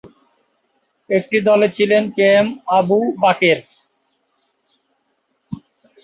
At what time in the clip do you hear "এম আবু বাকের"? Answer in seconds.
2.35-3.59